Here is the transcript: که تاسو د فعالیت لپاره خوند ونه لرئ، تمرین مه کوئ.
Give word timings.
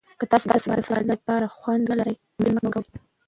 که 0.19 0.25
تاسو 0.31 0.45
د 0.47 0.51
فعالیت 0.87 1.09
لپاره 1.11 1.53
خوند 1.57 1.83
ونه 1.85 1.95
لرئ، 1.99 2.15
تمرین 2.35 2.55
مه 2.65 2.69
کوئ. 2.73 2.85